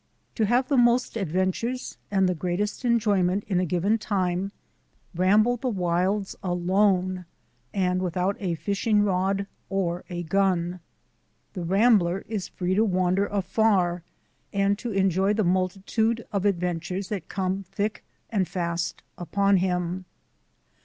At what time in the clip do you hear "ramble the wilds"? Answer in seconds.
5.13-6.35